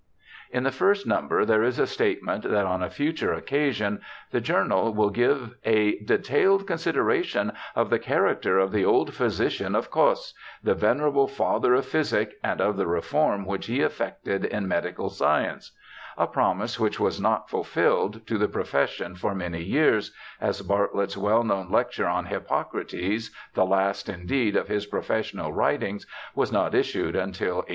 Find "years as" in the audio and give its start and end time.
19.61-20.63